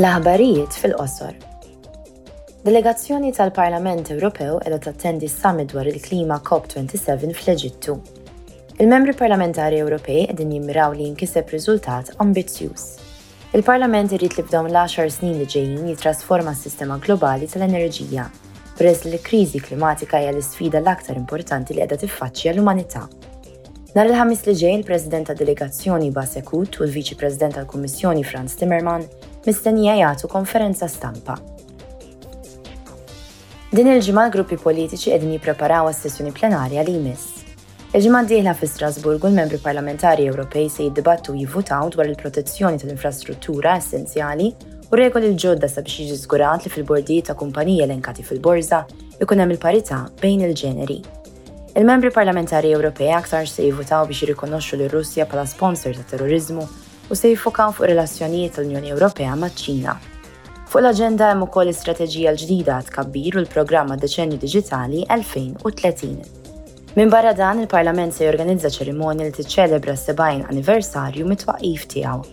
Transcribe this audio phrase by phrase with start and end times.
[0.00, 1.34] L-aħbarijiet fil-qosor.
[2.64, 7.96] Delegazzjoni tal-Parlament Ewropew edha tattendi s-summit dwar il-klima COP27 fl-Eġittu.
[8.80, 12.84] Il-membri parlamentari Ewropej edin jimmiraw li jinkiseb riżultat ambizzjuż.
[13.58, 18.24] Il-Parlament irrid li f'dawn l-10 snin li ġejjin jitrasforma s-sistema globali tal-enerġija,
[18.78, 23.04] peress li l-kriżi klimatika hija l-isfida l-aktar importanti li qiegħda tiffaċċja l-umanità.
[23.92, 29.04] Nar il-ħamis li ġej il-President tad Delegazzjoni Basekut u l-Viċi President tal-Kummissjoni Franz Timmerman
[29.46, 31.34] mistennija jagħtu konferenza stampa.
[33.72, 37.40] Din il-ġimgħa gruppi politiċi qegħdin jippreparaw għas-sessjoni plenarja li jmiss.
[37.96, 44.50] Il-ġimgħa dieħla fi Strasburgu l-membri parlamentari Ewropej se jiddibattu jivvutaw dwar il-protezzjoni tal-infrastruttura essenzjali
[44.92, 48.84] u regoli l-ġodda sabiex jiġi żgurat li fil-bordijiet ta' kumpaniji elenkati fil-borża
[49.24, 51.00] ikun hemm il-parità bejn il-ġeneri.
[51.80, 56.68] Il-membri parlamentari Ewropej aktar se jivvutaw biex jirrikonoxxu l russja bħala sponsor ta' terrorizmu
[57.10, 59.94] u se jifokan fuq relazzjonijiet l-Unjoni Ewropea maċ-Ċina.
[60.70, 66.38] Fuq l-agenda hemm ukoll l-istrateġija l-ġdida tkabbir u l-programma Deċenju Diġitali 2030.
[66.96, 72.24] Min barra dan il-Parlament se jorganizza ċerimonja li tiċċelebra s-70 anniversarju mit-twaqif tiegħu.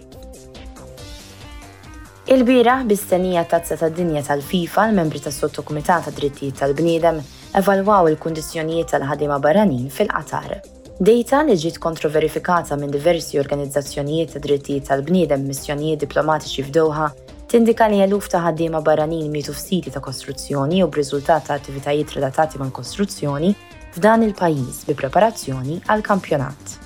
[2.34, 7.24] Il-bira bis-senija tazza tad-dinja tal-FIFA l-membri tas sottokumitat ta' drittijiet tal-bniedem
[7.58, 10.60] evalwaw il-kundizzjonijiet tal-ħadima barranin fil-qatar.
[11.00, 17.06] Data li ġiet kontroverifikata minn diversi organizzazzjonijiet ta' drittijiet tal-bniedem missjonijiet diplomatiċi f'Doha
[17.54, 22.60] tindika li eluf ta' ħaddiema barranin mietu f'siti ta' kostruzzjoni u b'riżultat ta' attivitajiet relatati
[22.60, 23.54] mal kostruzzjoni
[23.96, 26.79] f'dan il-pajjiż bi preparazzjoni għal kampjonat.